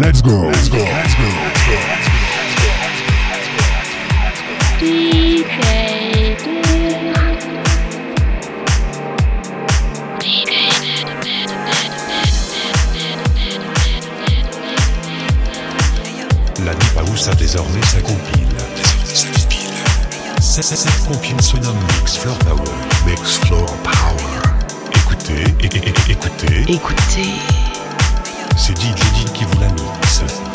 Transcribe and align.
Let's 0.00 0.22
go, 0.22 0.30
let's 0.30 0.68
go, 0.70 0.78
let's 0.78 1.14
go, 1.14 1.24
let's 1.24 1.66
go. 1.66 2.90
DJ 4.80 6.36
La 16.64 16.74
Deep 16.74 16.96
House 16.98 17.28
a 17.28 17.34
désormais 17.34 17.82
sa 17.82 18.00
compile. 18.00 18.46
Désormais 18.76 19.14
sa 19.14 19.28
compile. 19.28 19.70
Cette, 20.40 20.64
cette 20.64 21.04
compile 21.06 21.40
se 21.40 21.56
nomme 21.56 21.76
Mix 21.98 22.18
Floor 22.18 22.38
Power. 22.40 22.70
Mix 23.06 23.38
Floor 23.38 23.66
Power. 23.82 24.42
Écoutez, 24.94 25.44
é- 25.62 25.66
é- 25.66 25.88
é- 25.88 26.12
écoutez, 26.12 26.64
Écoutez, 26.68 27.32
c'est 28.60 28.76
DJ 28.76 28.94
Did 29.14 29.32
qui 29.32 29.44
vous 29.44 29.60
la 29.60 29.68
mixe. 29.68 30.49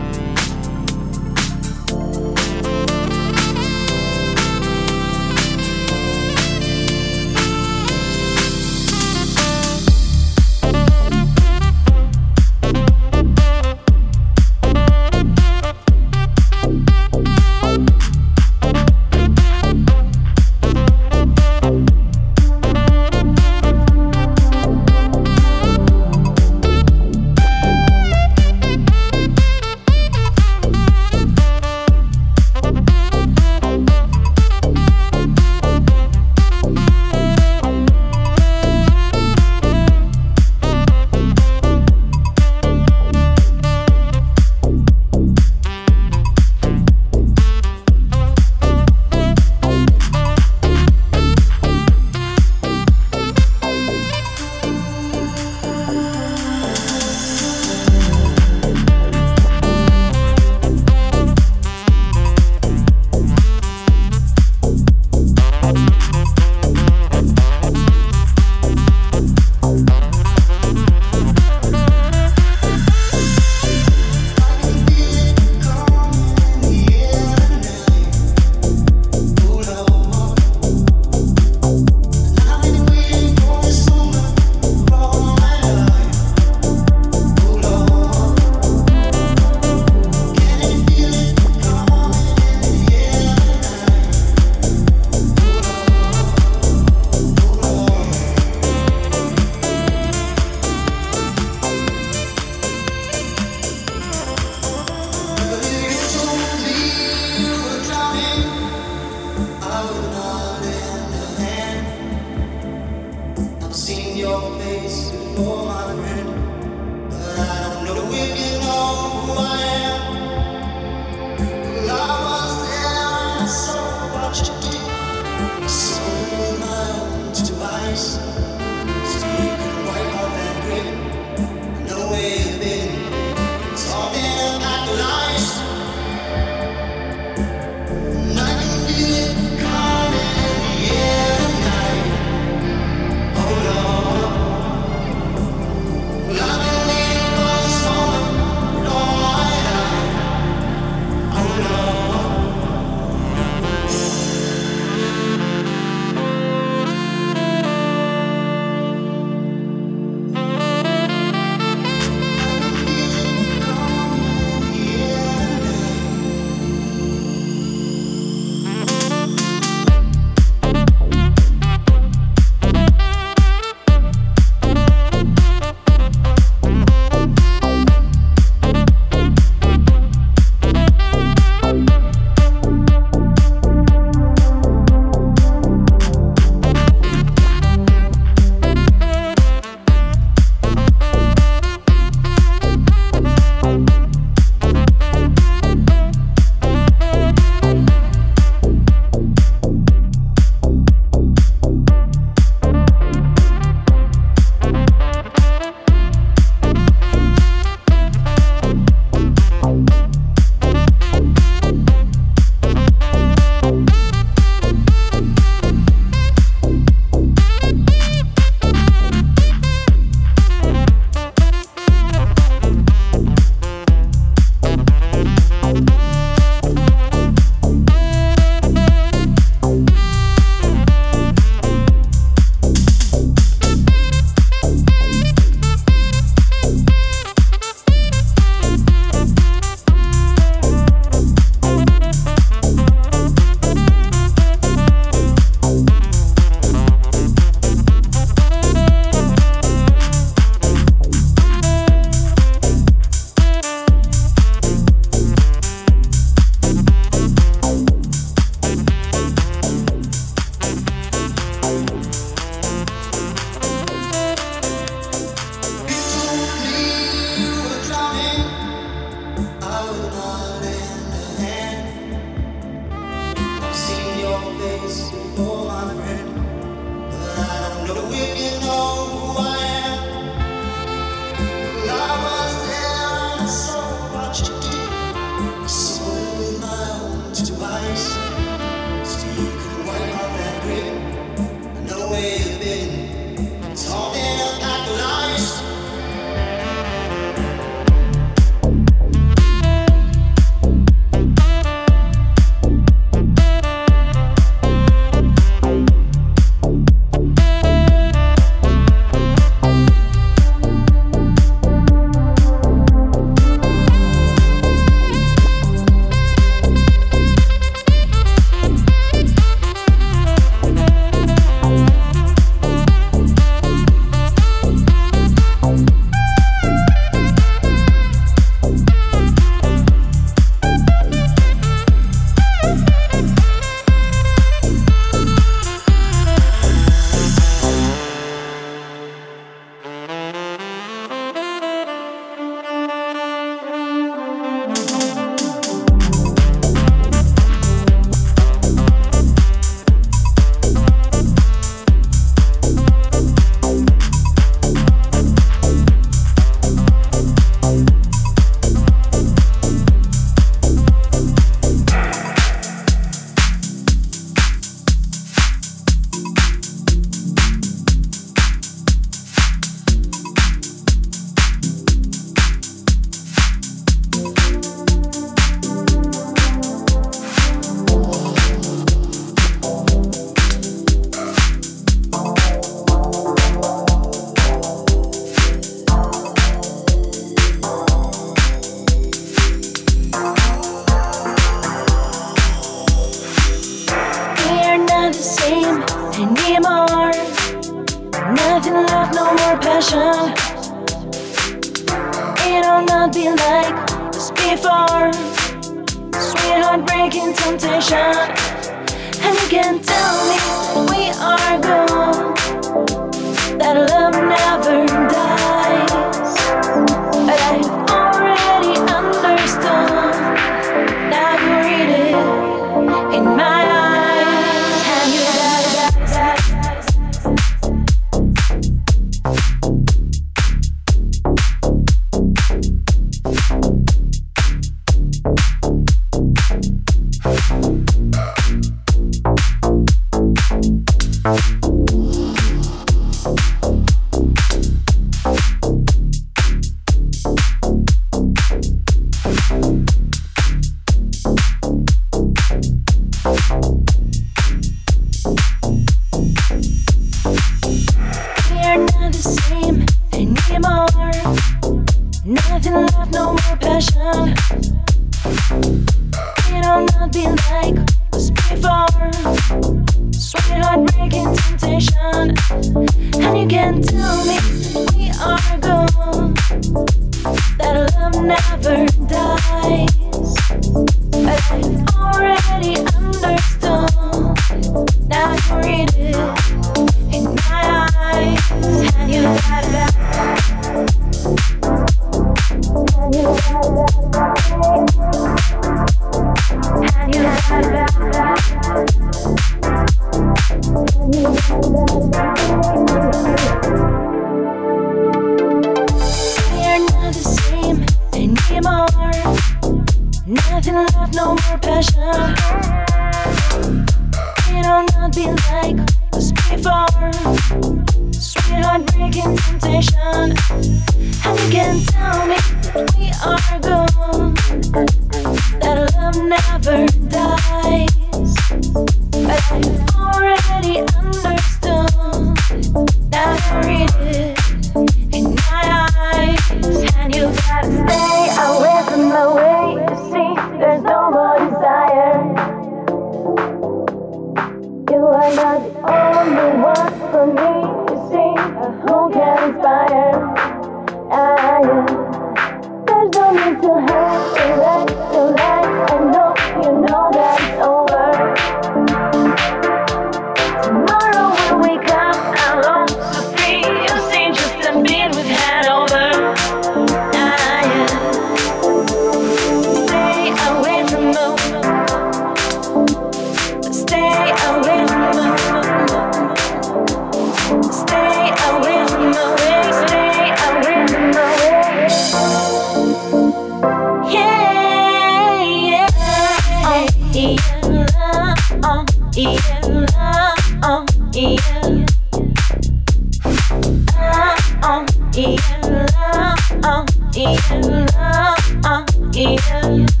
yeah. 599.51 600.00